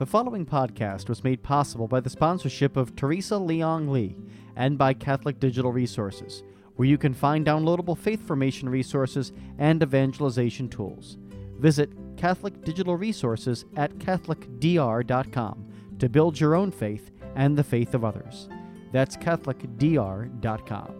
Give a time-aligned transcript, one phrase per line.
[0.00, 4.16] The following podcast was made possible by the sponsorship of Teresa Leong Lee
[4.56, 6.42] and by Catholic Digital Resources,
[6.76, 11.18] where you can find downloadable faith formation resources and evangelization tools.
[11.58, 15.66] Visit Catholic Digital Resources at CatholicDR.com
[15.98, 18.48] to build your own faith and the faith of others.
[18.92, 20.99] That's CatholicDR.com.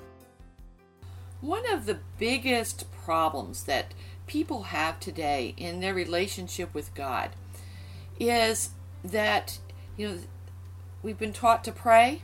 [1.41, 3.95] One of the biggest problems that
[4.27, 7.31] people have today in their relationship with God
[8.19, 8.69] is
[9.03, 9.57] that,
[9.97, 10.17] you know,
[11.01, 12.21] we've been taught to pray,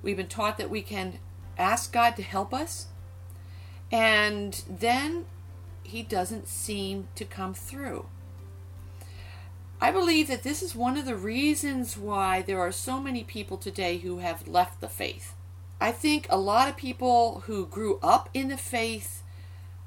[0.00, 1.18] we've been taught that we can
[1.58, 2.86] ask God to help us,
[3.90, 5.26] and then
[5.82, 8.06] He doesn't seem to come through.
[9.80, 13.56] I believe that this is one of the reasons why there are so many people
[13.56, 15.34] today who have left the faith.
[15.80, 19.22] I think a lot of people who grew up in the faith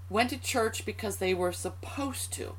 [0.10, 2.56] went to church because they were supposed to,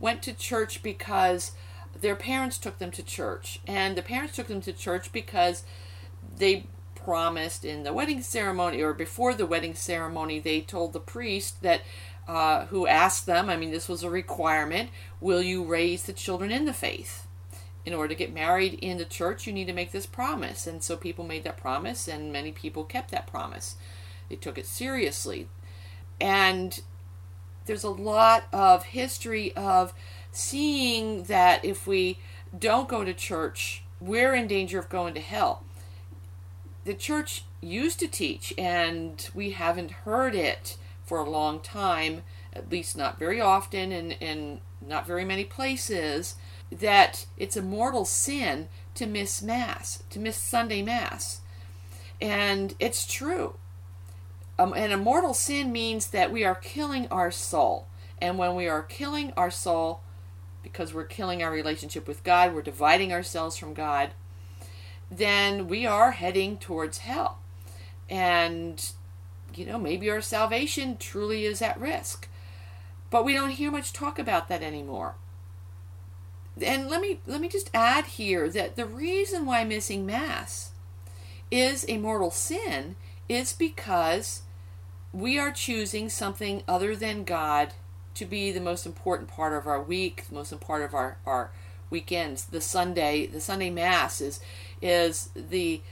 [0.00, 1.52] went to church because
[1.98, 5.62] their parents took them to church, and the parents took them to church because
[6.38, 11.62] they promised in the wedding ceremony or before the wedding ceremony, they told the priest
[11.62, 11.82] that.
[12.28, 14.90] Uh, who asked them, I mean, this was a requirement,
[15.20, 17.26] will you raise the children in the faith?
[17.86, 20.66] In order to get married in the church, you need to make this promise.
[20.66, 23.76] And so people made that promise, and many people kept that promise.
[24.28, 25.48] They took it seriously.
[26.20, 26.80] And
[27.66, 29.94] there's a lot of history of
[30.32, 32.18] seeing that if we
[32.56, 35.64] don't go to church, we're in danger of going to hell.
[36.84, 42.22] The church used to teach, and we haven't heard it for a long time,
[42.52, 46.36] at least not very often, and, in not very many places
[46.70, 51.40] that it's a mortal sin to miss Mass, to miss Sunday Mass.
[52.20, 53.54] And it's true.
[54.58, 57.86] Um, and a mortal sin means that we are killing our soul.
[58.20, 60.00] And when we are killing our soul,
[60.62, 64.10] because we're killing our relationship with God, we're dividing ourselves from God,
[65.10, 67.38] then we are heading towards hell.
[68.08, 68.92] And,
[69.54, 72.28] you know, maybe our salvation truly is at risk.
[73.08, 75.14] But we don't hear much talk about that anymore
[76.64, 80.72] and let me let me just add here that the reason why missing mass
[81.50, 82.96] is a mortal sin
[83.28, 84.42] is because
[85.12, 87.74] we are choosing something other than God
[88.14, 91.16] to be the most important part of our week, the most important part of our,
[91.26, 91.50] our
[91.88, 92.44] weekends.
[92.44, 94.40] The Sunday, the Sunday Mass is
[94.82, 95.82] is the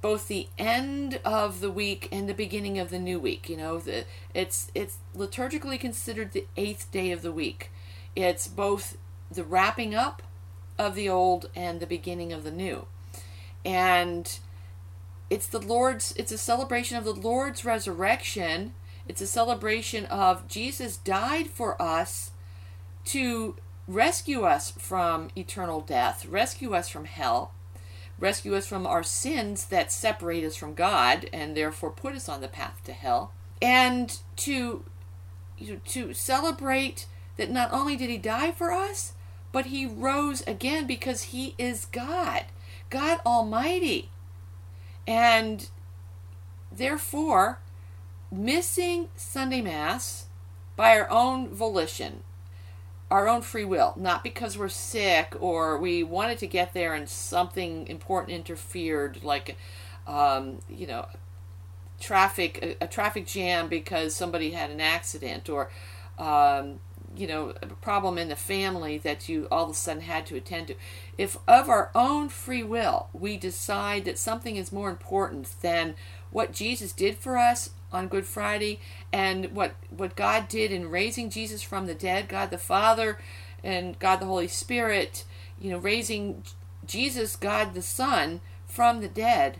[0.00, 3.48] both the end of the week and the beginning of the new week.
[3.48, 4.04] You know, the,
[4.34, 7.70] it's it's liturgically considered the eighth day of the week.
[8.16, 8.96] It's both
[9.34, 10.22] the wrapping up
[10.78, 12.86] of the old and the beginning of the new.
[13.64, 14.38] And
[15.30, 18.74] it's the Lord's it's a celebration of the Lord's resurrection.
[19.06, 22.32] It's a celebration of Jesus died for us
[23.06, 23.56] to
[23.86, 27.52] rescue us from eternal death, rescue us from hell,
[28.18, 32.40] rescue us from our sins that separate us from God and therefore put us on
[32.40, 34.84] the path to hell, and to
[35.58, 37.06] you know, to celebrate
[37.36, 39.12] that not only did he die for us,
[39.54, 42.46] but he rose again because he is God,
[42.90, 44.10] God Almighty.
[45.06, 45.68] And
[46.72, 47.60] therefore,
[48.32, 50.26] missing Sunday Mass
[50.74, 52.24] by our own volition,
[53.12, 57.08] our own free will, not because we're sick or we wanted to get there and
[57.08, 59.56] something important interfered, like,
[60.08, 61.06] um, you know,
[62.00, 65.70] traffic, a, a, traffic jam because somebody had an accident or,
[66.18, 66.80] um,
[67.16, 70.36] you know a problem in the family that you all of a sudden had to
[70.36, 70.74] attend to.
[71.16, 75.94] If of our own free will we decide that something is more important than
[76.30, 78.80] what jesus did for us on good friday
[79.12, 83.18] and what what god did in raising jesus from the dead god the father
[83.62, 85.24] and god the holy spirit
[85.60, 86.42] you know raising
[86.84, 89.58] jesus god the son from the dead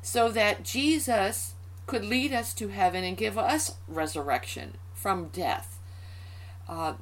[0.00, 1.54] so that jesus
[1.86, 5.80] could lead us to heaven and give us resurrection from death
[6.68, 6.94] uh,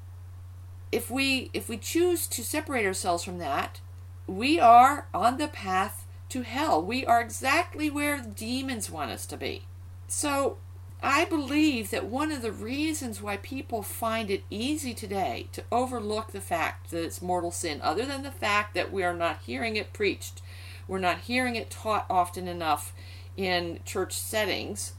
[0.92, 3.80] if we if we choose to separate ourselves from that,
[4.26, 6.82] we are on the path to hell.
[6.82, 9.62] We are exactly where demons want us to be.
[10.06, 10.58] So
[11.02, 16.32] I believe that one of the reasons why people find it easy today to overlook
[16.32, 19.76] the fact that it's mortal sin, other than the fact that we are not hearing
[19.76, 20.42] it preached,
[20.86, 22.92] we're not hearing it taught often enough
[23.36, 24.92] in church settings.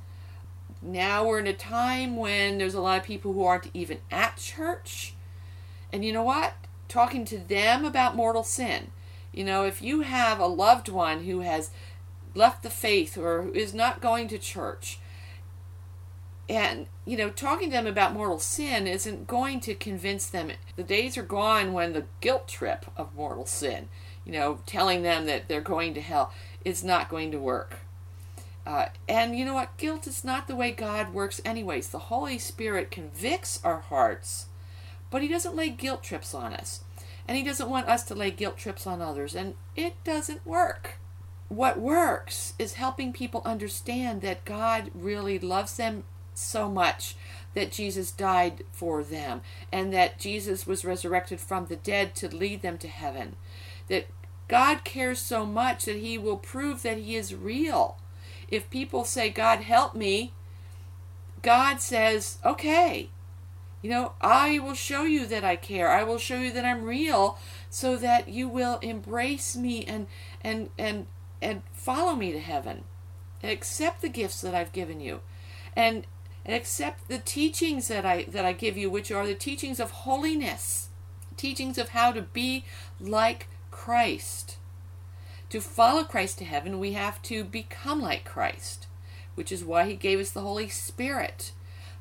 [0.82, 4.38] Now we're in a time when there's a lot of people who aren't even at
[4.38, 5.14] church.
[5.94, 6.54] And you know what?
[6.88, 8.92] Talking to them about mortal sin.
[9.32, 11.72] You know, if you have a loved one who has
[12.34, 15.00] left the faith or is not going to church,
[16.52, 20.84] and you know talking to them about mortal sin isn't going to convince them the
[20.84, 23.88] days are gone when the guilt trip of mortal sin
[24.26, 26.34] you know telling them that they're going to hell
[26.66, 27.78] is not going to work
[28.66, 29.78] uh, and you know what?
[29.78, 31.90] Guilt is not the way god works anyways.
[31.90, 34.46] The holy spirit convicts our hearts
[35.12, 36.82] but he doesn't lay guilt trips on us.
[37.28, 39.36] And he doesn't want us to lay guilt trips on others.
[39.36, 40.98] And it doesn't work.
[41.50, 47.16] What works is helping people understand that god really loves them so much
[47.54, 49.42] that Jesus died for them
[49.72, 53.36] and that Jesus was resurrected from the dead to lead them to heaven.
[53.90, 54.08] That
[54.48, 57.98] God cares so much that he will prove that he is real.
[58.52, 60.34] If people say, God help me,
[61.42, 63.10] God says, okay,
[63.82, 65.90] you know, I will show you that I care.
[65.90, 67.40] I will show you that I'm real
[67.70, 70.06] so that you will embrace me and
[70.42, 71.08] and and
[71.42, 72.84] and follow me to heaven
[73.42, 75.22] and accept the gifts that I've given you.
[75.76, 76.06] And
[76.46, 79.92] and accept the teachings that I that I give you, which are the teachings of
[79.92, 80.90] holiness,
[81.36, 82.66] teachings of how to be
[83.00, 84.58] like Christ.
[85.52, 88.88] To follow Christ to heaven, we have to become like Christ,
[89.36, 91.52] which is why he gave us the Holy Spirit.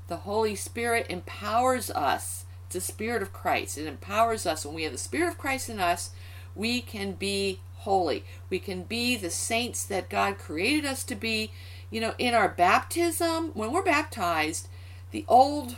[0.08, 2.44] The Holy Spirit empowers us.
[2.66, 3.76] It's the Spirit of Christ.
[3.76, 4.64] It empowers us.
[4.64, 6.10] When we have the Spirit of Christ in us,
[6.54, 8.24] we can be holy.
[8.48, 11.50] We can be the saints that God created us to be
[11.90, 14.68] you know, in our baptism, when we're baptized,
[15.10, 15.76] the old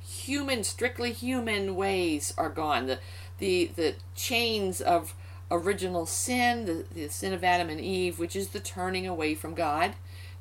[0.00, 2.86] human, strictly human ways are gone.
[2.86, 3.00] The
[3.38, 5.14] the the chains of
[5.50, 9.54] original sin, the, the sin of Adam and Eve, which is the turning away from
[9.54, 9.94] God,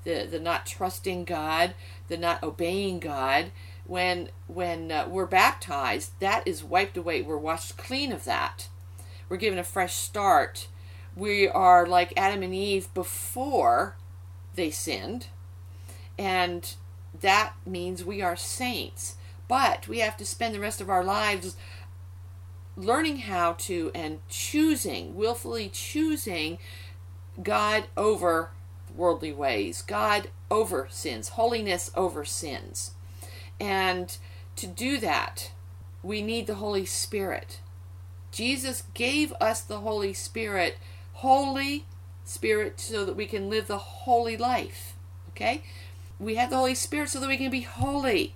[0.03, 1.73] the the not trusting God,
[2.07, 3.51] the not obeying God.
[3.85, 7.21] When when uh, we're baptized, that is wiped away.
[7.21, 8.67] We're washed clean of that.
[9.29, 10.67] We're given a fresh start.
[11.15, 13.95] We are like Adam and Eve before
[14.55, 15.27] they sinned.
[16.17, 16.73] And
[17.19, 19.15] that means we are saints.
[19.47, 21.55] But we have to spend the rest of our lives
[22.77, 26.59] learning how to and choosing, willfully choosing
[27.41, 28.51] God over
[28.95, 32.91] worldly ways, God over sins, holiness over sins.
[33.59, 34.15] And
[34.55, 35.51] to do that,
[36.03, 37.59] we need the Holy Spirit.
[38.31, 40.77] Jesus gave us the Holy Spirit,
[41.13, 41.85] holy
[42.23, 44.93] Spirit so that we can live the holy life.
[45.31, 45.63] Okay?
[46.19, 48.35] We have the Holy Spirit so that we can be holy.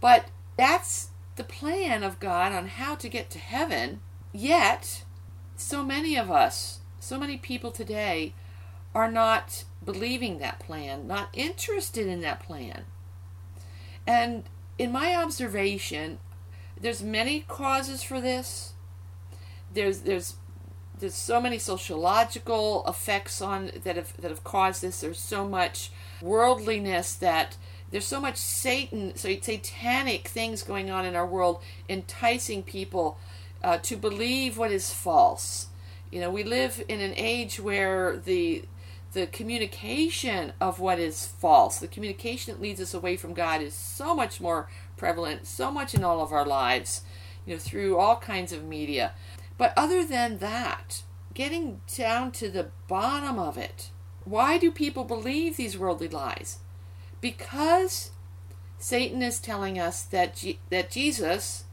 [0.00, 0.26] But
[0.56, 1.09] that's
[1.40, 4.00] the plan of God on how to get to heaven.
[4.30, 5.04] Yet,
[5.56, 8.34] so many of us, so many people today
[8.94, 12.84] are not believing that plan, not interested in that plan.
[14.06, 14.44] And
[14.76, 16.18] in my observation,
[16.78, 18.74] there's many causes for this.
[19.72, 20.34] There's there's
[20.98, 25.00] there's so many sociological effects on that have that have caused this.
[25.00, 25.90] There's so much
[26.20, 27.56] worldliness that
[27.90, 33.18] there's so much Satan, so satanic things going on in our world, enticing people
[33.62, 35.68] uh, to believe what is false.
[36.10, 38.64] You know, we live in an age where the
[39.12, 43.74] the communication of what is false, the communication that leads us away from God, is
[43.74, 47.02] so much more prevalent, so much in all of our lives.
[47.44, 49.12] You know, through all kinds of media.
[49.56, 51.02] But other than that,
[51.34, 53.90] getting down to the bottom of it,
[54.24, 56.58] why do people believe these worldly lies?
[57.20, 58.10] Because
[58.78, 61.64] Satan is telling us that that Jesus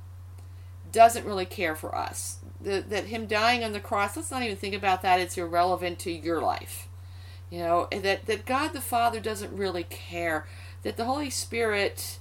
[0.91, 2.39] doesn't really care for us.
[2.61, 5.19] The, that him dying on the cross, let's not even think about that.
[5.19, 6.87] It's irrelevant to your life.
[7.49, 10.47] You know, that, that God the Father doesn't really care.
[10.83, 12.19] That the Holy Spirit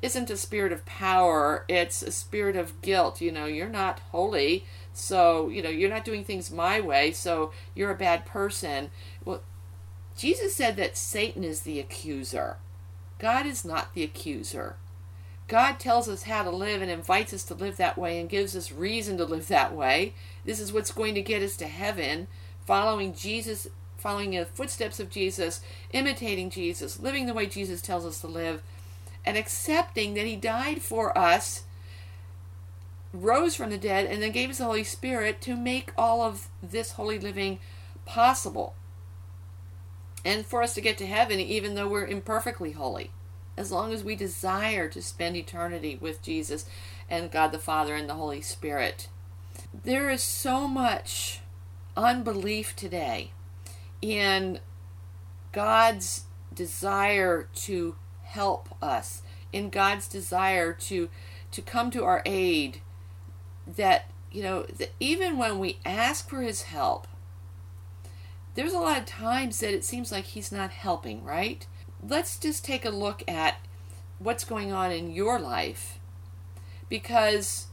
[0.00, 3.20] isn't a spirit of power, it's a spirit of guilt.
[3.20, 7.50] You know, you're not holy so, you know, you're not doing things my way, so
[7.74, 8.90] you're a bad person.
[10.16, 12.56] Jesus said that Satan is the accuser.
[13.18, 14.76] God is not the accuser.
[15.46, 18.56] God tells us how to live and invites us to live that way and gives
[18.56, 20.14] us reason to live that way.
[20.44, 22.28] This is what's going to get us to heaven,
[22.66, 23.66] following Jesus,
[23.98, 25.60] following the footsteps of Jesus,
[25.92, 28.62] imitating Jesus, living the way Jesus tells us to live,
[29.26, 31.64] and accepting that He died for us
[33.14, 36.48] rose from the dead and then gave us the Holy Spirit to make all of
[36.62, 37.58] this holy living
[38.04, 38.74] possible.
[40.24, 43.10] And for us to get to heaven, even though we're imperfectly holy.
[43.56, 46.66] as long as we desire to spend eternity with Jesus
[47.08, 49.08] and God the Father and the Holy Spirit.
[49.72, 51.40] There is so much
[51.96, 53.30] unbelief today
[54.02, 54.58] in
[55.52, 61.08] God's desire to help us, in God's desire to
[61.52, 62.80] to come to our aid
[63.64, 67.06] that you know that even when we ask for his help
[68.54, 71.66] there's a lot of times that it seems like he's not helping, right?
[72.06, 73.56] Let's just take a look at
[74.18, 75.98] what's going on in your life
[76.88, 77.66] because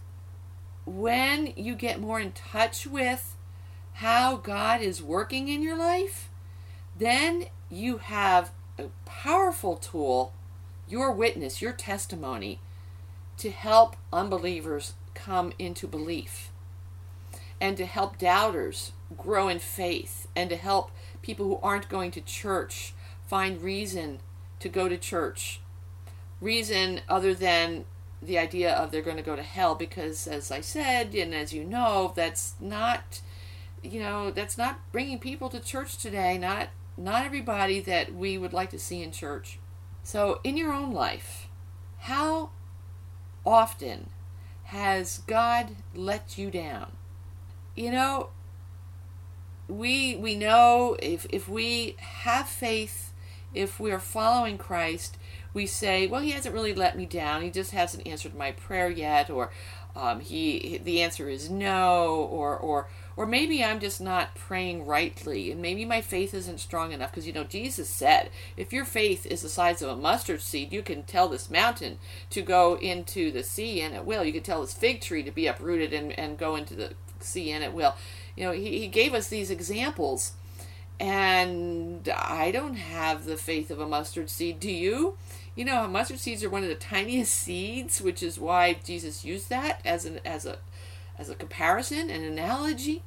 [0.86, 3.36] when you get more in touch with
[3.96, 6.30] how God is working in your life,
[6.98, 10.34] then you have a powerful tool,
[10.88, 12.60] your witness, your testimony,
[13.38, 16.52] to help unbelievers come into belief
[17.60, 20.92] and to help doubters grow in faith and to help
[21.22, 22.94] people who aren't going to church
[23.28, 24.20] find reason
[24.60, 25.62] to go to church.
[26.40, 27.86] Reason other than
[28.22, 31.54] the idea of they're going to go to hell because as I said and as
[31.54, 33.22] you know that's not
[33.82, 38.54] you know that's not bringing people to church today not not everybody that we would
[38.54, 39.58] like to see in church.
[40.04, 41.48] So in your own life
[42.00, 42.52] how
[43.46, 44.10] often
[44.66, 46.94] has God let you down?
[47.76, 48.30] You know,
[49.72, 53.14] we we know if if we have faith,
[53.54, 55.18] if we are following Christ,
[55.54, 57.42] we say, well, he hasn't really let me down.
[57.42, 59.52] He just hasn't answered my prayer yet, or
[59.96, 65.52] um, he the answer is no, or or or maybe I'm just not praying rightly,
[65.52, 67.12] and maybe my faith isn't strong enough.
[67.12, 70.72] Because you know Jesus said, if your faith is the size of a mustard seed,
[70.72, 71.98] you can tell this mountain
[72.30, 74.24] to go into the sea, and it will.
[74.24, 77.52] You can tell this fig tree to be uprooted and and go into the sea,
[77.52, 77.96] and it will
[78.42, 80.34] you know, he, he gave us these examples.
[81.00, 84.60] And I don't have the faith of a mustard seed.
[84.60, 85.16] Do you?
[85.56, 89.50] You know, mustard seeds are one of the tiniest seeds, which is why Jesus used
[89.50, 90.58] that as an as a
[91.20, 93.04] as a comparison, an analogy.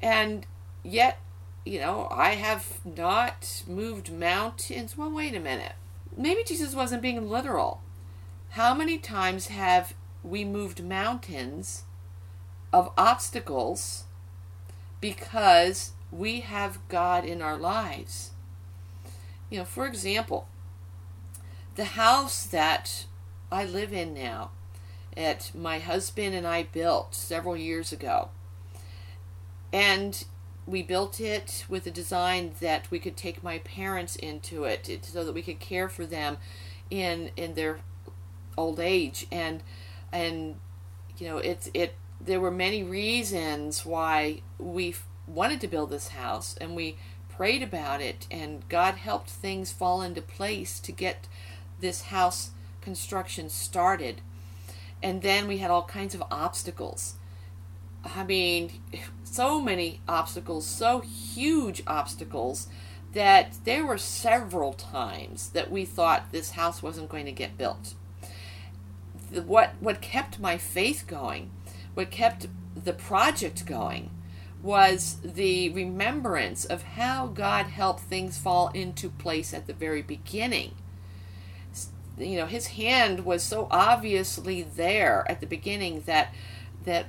[0.00, 0.46] And
[0.84, 1.18] yet,
[1.64, 4.96] you know, I have not moved mountains.
[4.96, 5.74] Well, wait a minute.
[6.16, 7.80] Maybe Jesus wasn't being literal.
[8.50, 11.82] How many times have we moved mountains
[12.72, 14.04] of obstacles
[15.00, 18.30] because we have God in our lives.
[19.50, 20.48] You know, for example,
[21.74, 23.06] the house that
[23.50, 24.50] I live in now,
[25.14, 28.30] that my husband and I built several years ago.
[29.72, 30.24] And
[30.66, 35.24] we built it with a design that we could take my parents into it so
[35.24, 36.38] that we could care for them
[36.90, 37.80] in in their
[38.56, 39.62] old age and
[40.12, 40.56] and
[41.18, 44.94] you know it's it there were many reasons why we
[45.26, 46.96] wanted to build this house and we
[47.28, 51.28] prayed about it and God helped things fall into place to get
[51.80, 54.20] this house construction started.
[55.02, 57.14] And then we had all kinds of obstacles.
[58.04, 58.80] I mean,
[59.24, 62.68] so many obstacles, so huge obstacles
[63.12, 67.94] that there were several times that we thought this house wasn't going to get built.
[69.30, 71.50] The, what what kept my faith going
[71.96, 72.46] what kept
[72.84, 74.10] the project going
[74.62, 80.74] was the remembrance of how God helped things fall into place at the very beginning.
[82.18, 86.34] You know, his hand was so obviously there at the beginning that
[86.84, 87.06] that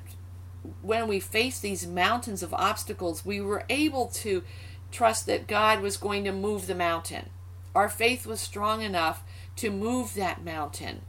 [0.81, 4.41] when we faced these mountains of obstacles, we were able to
[4.89, 7.29] trust that God was going to move the mountain.
[7.75, 9.21] Our faith was strong enough
[9.57, 11.01] to move that mountain.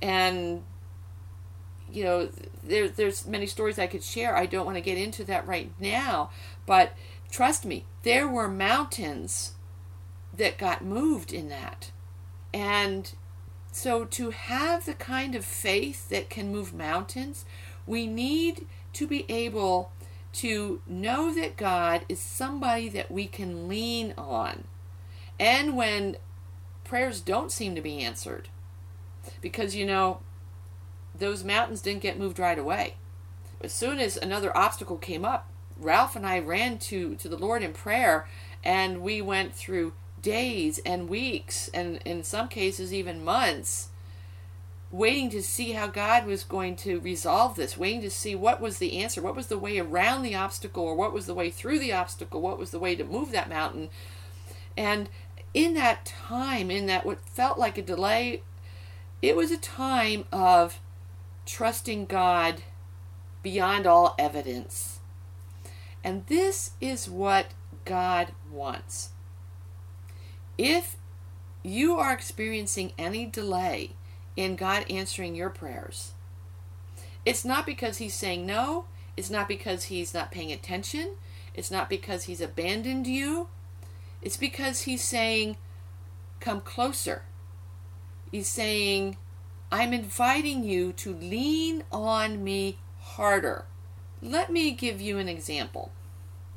[0.00, 0.62] And
[1.92, 2.28] you know,
[2.62, 4.36] there, there's many stories I could share.
[4.36, 6.30] I don't want to get into that right now,
[6.66, 6.92] but
[7.30, 9.52] trust me, there were mountains
[10.36, 11.90] that got moved in that.
[12.52, 13.12] And
[13.72, 17.44] so to have the kind of faith that can move mountains,
[17.86, 19.92] we need to be able
[20.32, 24.64] to know that God is somebody that we can lean on.
[25.38, 26.16] And when
[26.84, 28.48] prayers don't seem to be answered,
[29.40, 30.20] because you know,
[31.18, 32.94] those mountains didn't get moved right away.
[33.60, 37.62] As soon as another obstacle came up, Ralph and I ran to, to the Lord
[37.62, 38.28] in prayer,
[38.64, 43.88] and we went through days and weeks, and in some cases, even months,
[44.90, 48.78] waiting to see how God was going to resolve this, waiting to see what was
[48.78, 51.78] the answer, what was the way around the obstacle, or what was the way through
[51.78, 53.90] the obstacle, what was the way to move that mountain.
[54.76, 55.08] And
[55.52, 58.42] in that time, in that what felt like a delay,
[59.20, 60.80] it was a time of
[61.48, 62.62] trusting God
[63.42, 65.00] beyond all evidence.
[66.04, 67.46] And this is what
[67.86, 69.10] God wants.
[70.58, 70.96] If
[71.62, 73.92] you are experiencing any delay
[74.36, 76.12] in God answering your prayers,
[77.24, 78.84] it's not because He's saying no,
[79.16, 81.16] it's not because He's not paying attention,
[81.54, 83.48] it's not because He's abandoned you,
[84.20, 85.56] it's because He's saying,
[86.40, 87.22] Come closer.
[88.30, 89.16] He's saying,
[89.70, 93.66] I'm inviting you to lean on me harder.
[94.22, 95.92] Let me give you an example.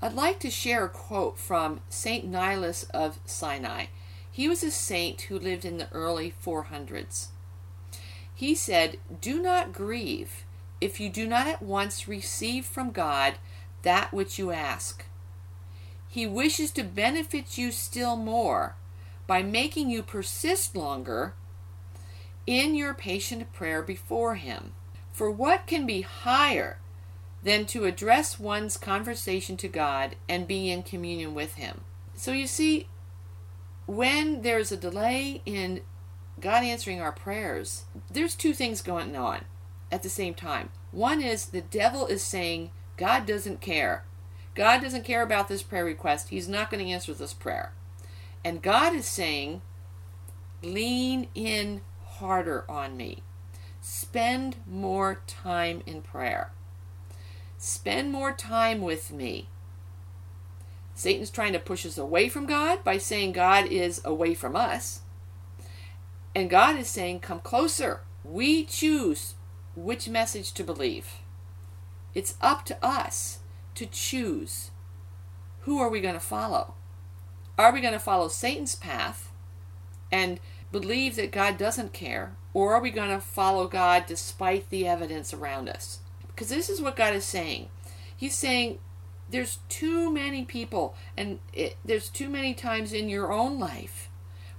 [0.01, 2.25] I'd like to share a quote from St.
[2.25, 3.87] Nilus of Sinai.
[4.31, 7.27] He was a saint who lived in the early 400s.
[8.33, 10.45] He said, Do not grieve
[10.79, 13.35] if you do not at once receive from God
[13.83, 15.03] that which you ask.
[16.07, 18.75] He wishes to benefit you still more
[19.27, 21.33] by making you persist longer
[22.45, 24.73] in your patient prayer before Him.
[25.11, 26.79] For what can be higher
[27.43, 31.81] than to address one's conversation to God and be in communion with Him?
[32.15, 32.87] So you see,
[33.85, 35.81] when there's a delay in
[36.39, 39.45] God answering our prayers, there's two things going on
[39.91, 40.69] at the same time.
[40.91, 44.05] One is the devil is saying, God doesn't care.
[44.55, 46.29] God doesn't care about this prayer request.
[46.29, 47.73] He's not going to answer this prayer.
[48.43, 49.61] And God is saying,
[50.61, 51.81] lean in
[52.21, 53.23] harder on me.
[53.81, 56.51] Spend more time in prayer.
[57.57, 59.47] Spend more time with me.
[60.93, 65.01] Satan's trying to push us away from God by saying God is away from us.
[66.35, 68.01] And God is saying, come closer.
[68.23, 69.33] We choose
[69.75, 71.15] which message to believe.
[72.13, 73.39] It's up to us
[73.75, 74.69] to choose
[75.61, 76.75] who are we going to follow.
[77.57, 79.31] Are we going to follow Satan's path
[80.11, 80.39] and
[80.71, 85.33] believe that God doesn't care, or are we going to follow God despite the evidence
[85.33, 85.99] around us?
[86.27, 87.69] Because this is what God is saying.
[88.15, 88.79] He's saying
[89.29, 94.09] there's too many people, and it, there's too many times in your own life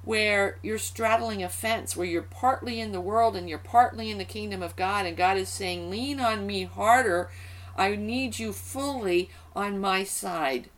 [0.05, 4.19] where you're straddling a fence, where you're partly in the world and you're partly in
[4.19, 7.31] the kingdom of God, and God is saying, Lean on me harder.
[7.77, 10.69] I need you fully on my side.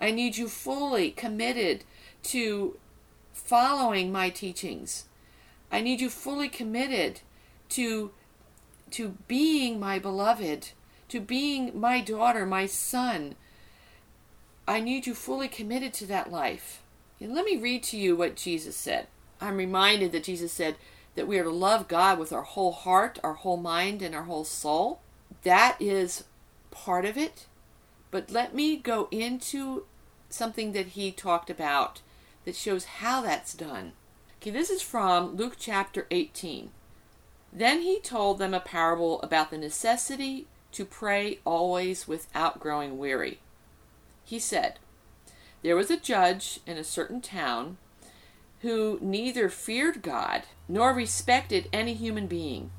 [0.00, 1.84] I need you fully committed
[2.24, 2.76] to
[3.32, 5.06] following my teachings.
[5.70, 7.20] I need you fully committed
[7.70, 8.12] to
[8.90, 10.68] to being my beloved,
[11.08, 13.34] to being my daughter, my son.
[14.68, 16.82] I need you fully committed to that life.
[17.18, 19.06] And let me read to you what Jesus said.
[19.40, 20.76] I'm reminded that Jesus said
[21.14, 24.24] that we are to love God with our whole heart, our whole mind, and our
[24.24, 25.00] whole soul.
[25.42, 26.24] That is
[26.70, 27.46] part of it.
[28.10, 29.84] But let me go into
[30.28, 32.02] something that he talked about
[32.44, 33.92] that shows how that's done.
[34.40, 36.70] Okay, this is from Luke chapter 18.
[37.52, 43.40] Then he told them a parable about the necessity to pray always without growing weary.
[44.24, 44.78] He said,
[45.62, 47.76] There was a judge in a certain town
[48.62, 52.70] who neither feared God nor respected any human being.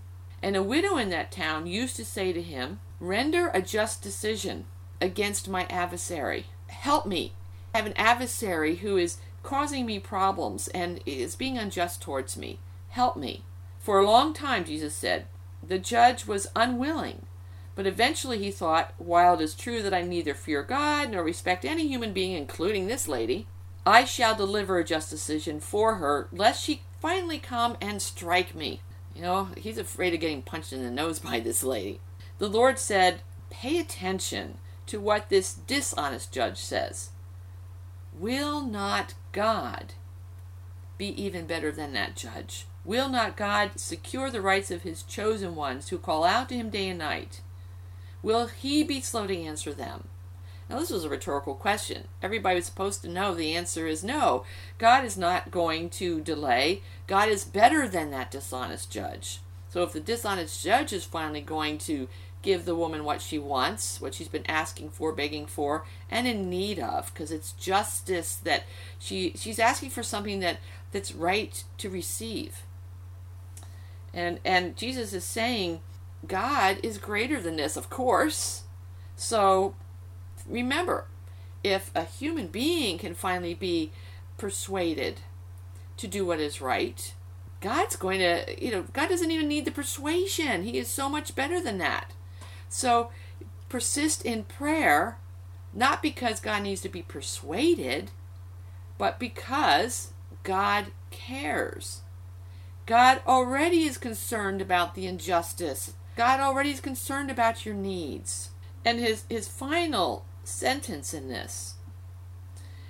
[0.42, 4.66] And a widow in that town used to say to him, Render a just decision
[5.00, 6.48] against my adversary.
[6.68, 7.34] Help me.
[7.74, 12.60] I have an adversary who is causing me problems and is being unjust towards me.
[12.90, 13.44] Help me.
[13.80, 15.28] For a long time, Jesus said,
[15.66, 17.26] the judge was unwilling.
[17.76, 21.66] But eventually he thought, while it is true that I neither fear God nor respect
[21.66, 23.48] any human being, including this lady,
[23.86, 28.82] I shall deliver a just decision for her, lest she finally come and strike me.
[29.16, 32.00] You know, he's afraid of getting punched in the nose by this lady.
[32.38, 37.12] The Lord said, Pay attention to what this dishonest judge says.
[38.14, 39.94] Will not God
[40.98, 42.66] be even better than that judge?
[42.86, 46.70] Will not God secure the rights of his chosen ones who call out to him
[46.70, 47.42] day and night?
[48.22, 50.08] Will he be slow to answer them?
[50.70, 52.08] Now, this was a rhetorical question.
[52.22, 54.46] Everybody was supposed to know the answer is no.
[54.78, 56.82] God is not going to delay.
[57.06, 59.40] God is better than that dishonest judge.
[59.70, 62.08] So, if the dishonest judge is finally going to
[62.44, 66.50] give the woman what she wants, what she's been asking for, begging for, and in
[66.50, 68.66] need of, because it's justice that
[69.00, 70.60] she she's asking for something that
[70.92, 72.64] that's right to receive.
[74.14, 75.82] And and Jesus is saying
[76.28, 78.64] God is greater than this, of course.
[79.16, 79.76] So
[80.48, 81.06] remember,
[81.64, 83.92] if a human being can finally be
[84.38, 85.22] persuaded
[85.98, 87.14] to do what is right,
[87.62, 90.64] God's going to, you know, God doesn't even need the persuasion.
[90.64, 92.12] He is so much better than that.
[92.74, 93.12] So
[93.70, 95.18] persist in prayer,
[95.76, 98.10] not because God needs to be persuaded,
[98.98, 102.02] but because God cares.
[102.88, 105.94] God already is concerned about the injustice.
[106.16, 108.50] God already is concerned about your needs.
[108.84, 111.76] And his, his final sentence in this,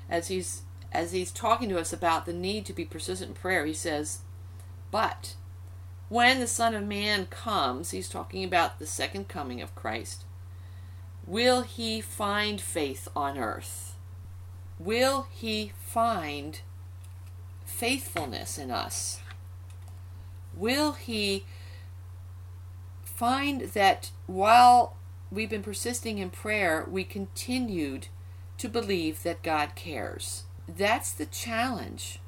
[0.10, 0.62] as he's
[0.94, 4.20] as he's talking to us about the need to be persistent in prayer, he says,
[4.92, 5.36] But
[6.10, 10.26] when the Son of Man comes, he's talking about the second coming of Christ,
[11.26, 13.96] will he find faith on earth?
[14.80, 16.62] Will he find
[17.66, 19.22] faithfulness in us?
[20.56, 21.46] Will he
[23.04, 24.98] find that while
[25.32, 28.08] we've been persisting in prayer, we continued
[28.58, 30.44] to believe that God cares?
[30.68, 32.20] That's the challenge.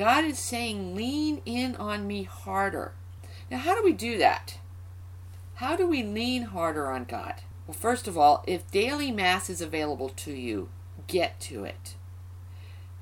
[0.00, 2.92] God is saying, lean in on me harder.
[3.50, 4.58] Now, how do we do that?
[5.56, 7.34] How do we lean harder on God?
[7.66, 10.70] Well, first of all, if daily Mass is available to you,
[11.06, 11.96] get to it.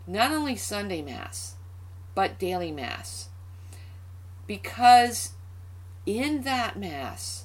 [0.08, 1.54] Not only Sunday Mass,
[2.16, 3.28] but daily Mass.
[4.48, 5.34] Because
[6.04, 7.44] in that Mass,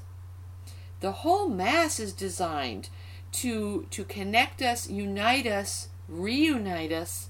[1.00, 2.90] the whole Mass is designed
[3.34, 7.30] to, to connect us, unite us reunite us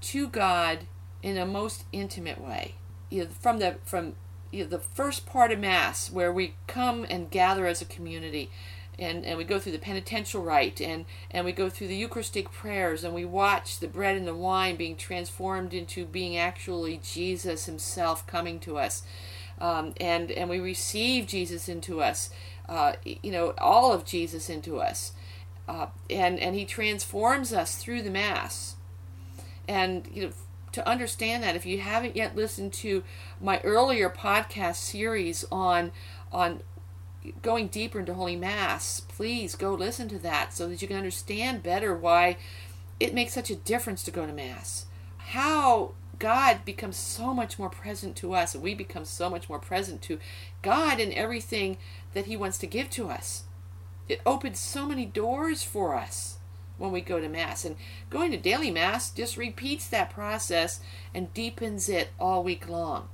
[0.00, 0.86] to God
[1.22, 2.74] in a most intimate way.
[3.10, 4.14] You know, from the from
[4.50, 8.50] you know, the first part of Mass, where we come and gather as a community,
[8.98, 12.50] and, and we go through the penitential rite, and, and we go through the Eucharistic
[12.50, 17.66] prayers, and we watch the bread and the wine being transformed into being actually Jesus
[17.66, 19.02] Himself coming to us,
[19.60, 22.30] um, and and we receive Jesus into us,
[22.68, 25.12] uh, you know, all of Jesus into us.
[25.68, 28.76] Uh, and and he transforms us through the mass.
[29.68, 30.32] And you know
[30.78, 31.56] to understand that.
[31.56, 33.02] If you haven't yet listened to
[33.40, 35.90] my earlier podcast series on
[36.32, 36.62] on
[37.42, 41.62] going deeper into holy mass please go listen to that so that you can understand
[41.62, 42.36] better why
[43.00, 44.86] it makes such a difference to go to mass.
[45.18, 49.58] How god becomes so much more present to us and we become so much more
[49.58, 50.18] present to
[50.62, 51.76] god and everything
[52.12, 53.44] that he wants to give to us.
[54.08, 56.37] It opens so many doors for us
[56.78, 57.64] when we go to Mass.
[57.64, 57.76] And
[58.08, 60.80] going to daily Mass just repeats that process
[61.14, 63.08] and deepens it all week long.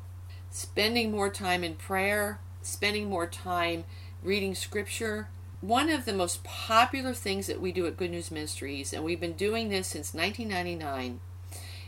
[0.50, 3.85] Spending more time in prayer, spending more time
[4.22, 5.29] reading Scripture.
[5.61, 9.20] One of the most popular things that we do at Good News Ministries, and we've
[9.20, 11.20] been doing this since 1999,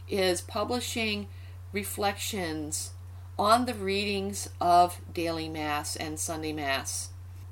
[0.09, 1.29] is publishing
[1.73, 2.93] reflections
[3.39, 7.11] on the readings of daily Mass and Sunday Mass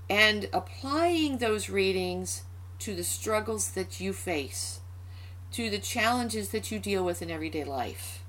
[0.08, 2.42] and applying those readings
[2.80, 4.80] to the struggles that you face,
[5.52, 8.24] to the challenges that you deal with in everyday life.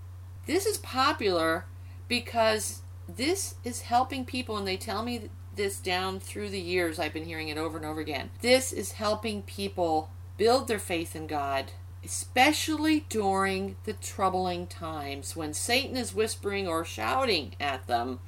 [0.45, 1.65] This is popular
[2.07, 6.99] because this is helping people, and they tell me this down through the years.
[6.99, 8.29] I've been hearing it over and over again.
[8.41, 11.71] This is helping people build their faith in God,
[12.03, 18.19] especially during the troubling times when Satan is whispering or shouting at them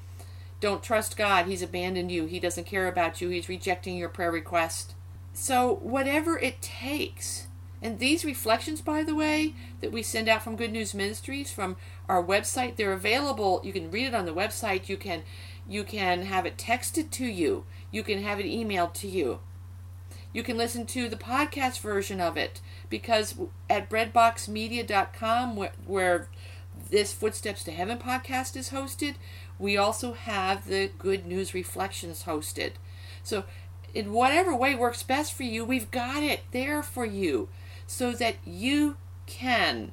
[0.59, 1.45] don't trust God.
[1.45, 2.25] He's abandoned you.
[2.25, 3.29] He doesn't care about you.
[3.29, 4.95] He's rejecting your prayer request.
[5.39, 7.45] So, whatever it takes.
[7.79, 11.77] And these reflections, by the way, that we send out from Good News Ministries from
[12.09, 13.61] our website, they're available.
[13.63, 14.89] You can read it on the website.
[14.89, 15.21] You can
[15.69, 17.65] you can have it texted to you.
[17.91, 19.39] You can have it emailed to you.
[20.33, 23.35] You can listen to the podcast version of it because
[23.69, 26.29] at breadboxmedia.com where, where
[26.89, 29.15] this Footsteps to Heaven podcast is hosted,
[29.59, 32.71] we also have the Good News Reflections hosted.
[33.21, 33.43] So,
[33.93, 37.49] in whatever way works best for you, we've got it there for you
[37.85, 39.91] so that you can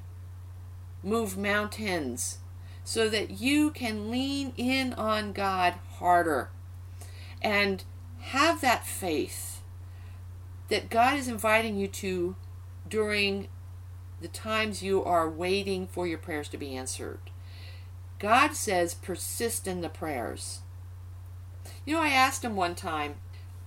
[1.03, 2.39] move mountains,
[2.83, 6.51] so that you can lean in on God harder
[7.43, 7.85] and
[8.21, 9.63] have that faith
[10.69, 12.37] that God is inviting you to
[12.89, 13.49] during
[14.21, 17.21] the times you are waiting for your prayers to be answered.
[18.19, 20.61] God says persist in the prayers.
[21.85, 23.17] You know, I asked him one time,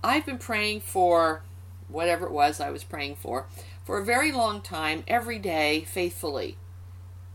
[0.02, 1.42] I've been praying for
[1.88, 3.46] whatever it was I was praying for
[3.84, 6.58] for a very long time, every day, faithfully.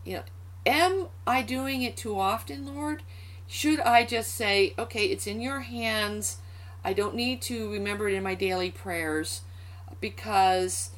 [0.04, 0.22] You know,
[0.64, 3.02] am I doing it too often, Lord?
[3.48, 6.38] Should I just say, okay, it's in your hands.
[6.84, 9.40] I don't need to remember it in my daily prayers
[10.00, 10.90] because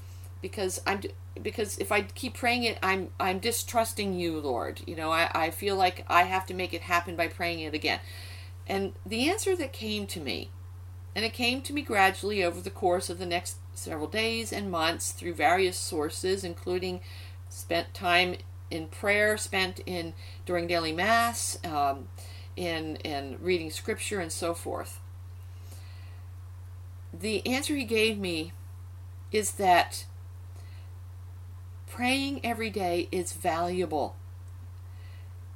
[0.42, 1.00] because I'm
[1.42, 4.83] because if I keep praying it, I'm I'm distrusting you, Lord.
[4.87, 7.72] You know, I, I feel like I have to make it happen by praying it
[7.72, 8.00] again.
[8.66, 10.50] And the answer that came to me,
[11.16, 14.70] and it came to me gradually over the course of the next several days and
[14.70, 17.00] months through various sources, including
[17.48, 18.37] spent time
[18.70, 20.12] in prayer, spent in
[20.44, 22.09] during daily mass, um,
[22.55, 25.00] in in reading scripture and so forth.
[27.18, 28.52] The answer he gave me
[29.33, 30.05] is that
[31.87, 34.16] praying every day is valuable.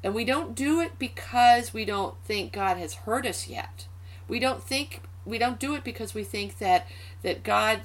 [0.03, 3.87] And we don't do it because we don't think God has heard us yet.
[4.27, 6.87] We don't think we don't do it because we think that
[7.23, 7.81] that God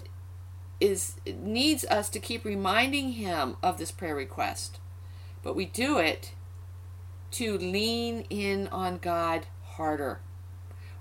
[0.80, 4.80] is needs us to keep reminding him of this prayer request.
[5.44, 6.34] But we do it
[7.32, 10.20] to lean in on God harder.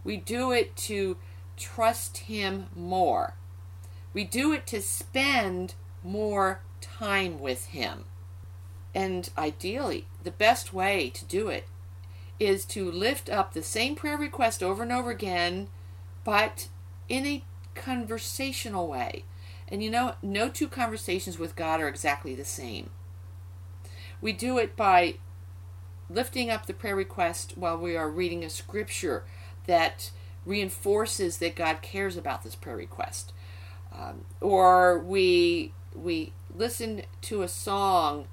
[0.03, 1.17] We do it to
[1.57, 3.35] trust him more.
[4.13, 8.05] We do it to spend more time with him.
[8.95, 11.67] And ideally, the best way to do it
[12.39, 15.69] is to lift up the same prayer request over and over again,
[16.25, 16.69] but
[17.09, 19.25] in a conversational way.
[19.69, 22.91] And you know, no two conversations with God are exactly the same.
[24.21, 25.17] We do it by
[26.11, 29.25] lifting up the prayer request while we are reading a scripture
[29.67, 30.11] that
[30.45, 33.33] reinforces that God cares about this prayer request.
[33.93, 38.27] Um, or we we listen to a song,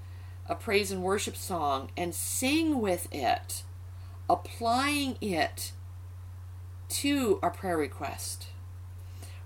[0.47, 3.63] a praise and worship song, and sing with it,
[4.29, 5.71] applying it
[6.91, 8.47] to our prayer request.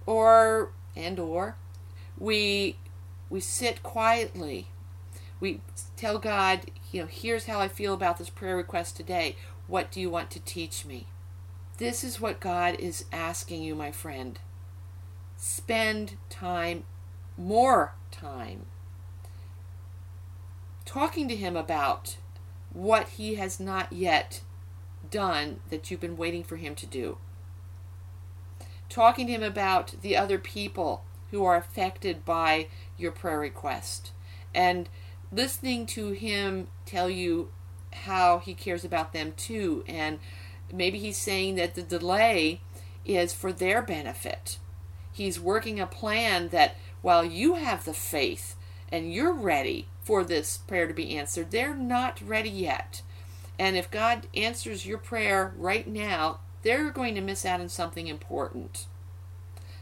[0.05, 1.55] Or and or
[2.17, 2.77] we
[3.29, 4.67] we sit quietly.
[5.39, 5.61] We
[5.97, 9.35] tell God, you know, here's how I feel about this prayer request today.
[9.67, 11.07] What do you want to teach me?
[11.77, 14.39] This is what God is asking you, my friend.
[15.35, 16.83] Spend time,
[17.37, 18.67] more time,
[20.85, 22.15] talking to Him about
[22.71, 24.41] what He has not yet
[25.11, 27.17] done that you've been waiting for Him to do.
[28.89, 32.67] Talking to Him about the other people who are affected by
[32.97, 34.11] your prayer request.
[34.53, 34.89] And
[35.31, 37.49] listening to Him tell you
[37.93, 39.83] how He cares about them too.
[39.87, 40.19] And
[40.71, 42.61] maybe He's saying that the delay
[43.05, 44.59] is for their benefit.
[45.11, 48.55] He's working a plan that while you have the faith
[48.91, 53.01] and you're ready for this prayer to be answered, they're not ready yet.
[53.57, 58.07] And if God answers your prayer right now, they're going to miss out on something
[58.07, 58.87] important,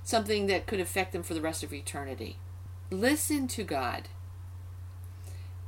[0.04, 2.38] something that could affect them for the rest of eternity.
[2.92, 4.10] Listen to God.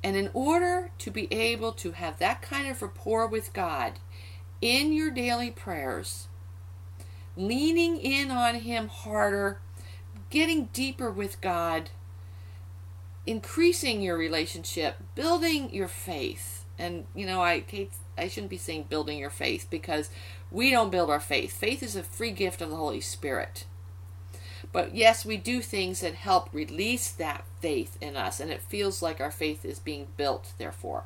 [0.03, 3.93] And in order to be able to have that kind of rapport with God
[4.61, 6.27] in your daily prayers,
[7.35, 9.59] leaning in on Him harder
[10.29, 11.91] getting deeper with God,
[13.25, 16.65] increasing your relationship, building your faith.
[16.77, 17.63] And you know, I
[18.17, 20.09] I shouldn't be saying building your faith because
[20.55, 21.51] we don't build our faith.
[21.51, 23.65] Faith is a free gift of the Holy Spirit.
[24.71, 29.01] But yes, we do things that help release that faith in us, and it feels
[29.01, 31.03] like our faith is being built, therefore.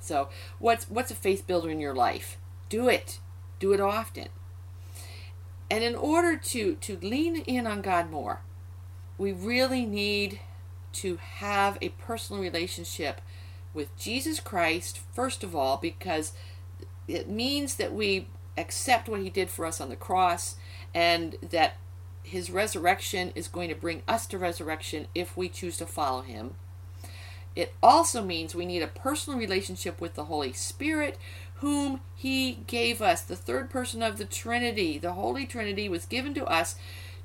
[0.00, 2.36] So, what's what's a faith builder in your life?
[2.68, 3.20] Do it.
[3.58, 4.28] Do it often.
[5.70, 8.42] And in order to, to lean in on God more,
[9.16, 10.40] we really need
[10.94, 13.22] to have a personal relationship
[13.72, 16.32] with Jesus Christ, first of all, because
[17.08, 20.56] it means that we accept what he did for us on the cross
[20.94, 21.76] and that
[22.22, 26.54] his resurrection is going to bring us to resurrection if we choose to follow him.
[27.54, 31.18] It also means we need a personal relationship with the Holy Spirit,
[31.56, 33.20] whom he gave us.
[33.22, 36.76] The third person of the Trinity, the Holy Trinity, was given to us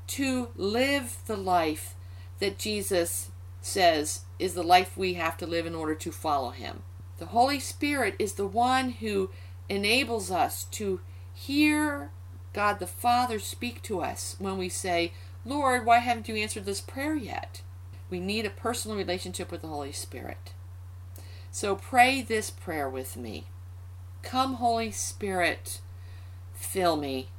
[0.07, 1.95] to live the life
[2.39, 3.29] that Jesus
[3.61, 6.83] says is the life we have to live in order to follow him.
[7.19, 9.29] The Holy Spirit is the one who
[9.69, 11.01] enables us to
[11.37, 12.09] hear
[12.53, 15.13] God the Father speak to us when we say,
[15.45, 17.61] Lord, why haven't you answered this prayer yet?
[18.09, 20.53] We need a personal relationship with the Holy Spirit.
[21.51, 23.45] So pray this prayer with me.
[24.23, 25.79] Come, Holy Spirit,
[26.55, 27.29] fill me.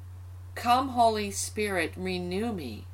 [0.55, 2.85] Come, Holy Spirit, renew me.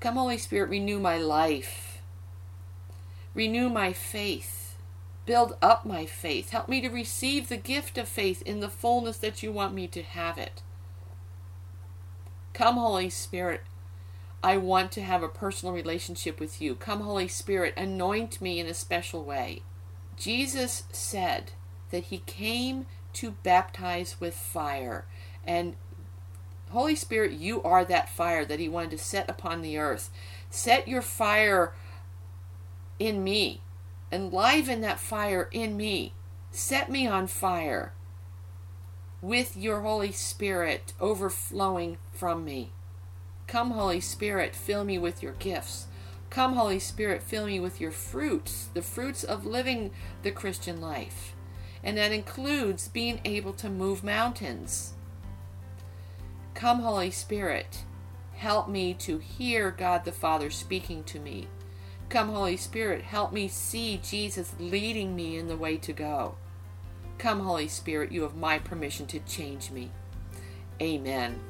[0.00, 2.00] Come, Holy Spirit, renew my life.
[3.34, 4.61] Renew my faith.
[5.24, 6.50] Build up my faith.
[6.50, 9.86] Help me to receive the gift of faith in the fullness that you want me
[9.88, 10.62] to have it.
[12.52, 13.62] Come, Holy Spirit.
[14.42, 16.74] I want to have a personal relationship with you.
[16.74, 19.62] Come, Holy Spirit, anoint me in a special way.
[20.16, 21.52] Jesus said,
[21.92, 25.04] that he came to baptize with fire.
[25.46, 25.76] And
[26.70, 30.10] Holy Spirit, you are that fire that he wanted to set upon the earth.
[30.50, 31.74] Set your fire
[32.98, 33.60] in me.
[34.12, 36.12] Enliven that fire in me.
[36.50, 37.94] Set me on fire
[39.22, 42.72] with your Holy Spirit overflowing from me.
[43.46, 45.86] Come, Holy Spirit, fill me with your gifts.
[46.30, 49.90] Come, Holy Spirit, fill me with your fruits, the fruits of living
[50.22, 51.34] the Christian life
[51.82, 54.94] and that includes being able to move mountains.
[56.54, 57.84] Come, Holy Spirit,
[58.34, 61.48] help me to hear God the Father speaking to me.
[62.12, 66.34] Come, Holy Spirit, help me see Jesus leading me in the way to go.
[67.16, 69.90] Come, Holy Spirit, you have my permission to change me.
[70.82, 71.40] Amen.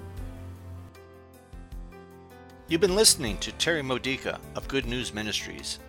[2.69, 5.81] You've been listening to Terry Modica of Good News Ministries.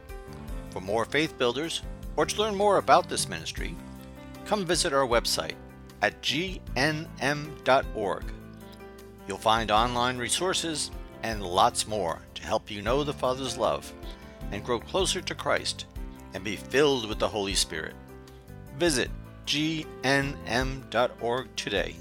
[0.71, 1.83] For more faith builders,
[2.15, 3.75] or to learn more about this ministry,
[4.45, 5.53] come visit our website
[6.01, 6.63] at gnm.org.
[9.27, 10.89] You'll find online resources
[11.21, 13.93] and lots more to help you know the Father's love
[14.53, 15.87] and grow closer to Christ
[16.33, 17.95] and be filled with the Holy Spirit.
[18.77, 19.09] Visit
[19.45, 20.85] gnm.org
[21.55, 21.95] today.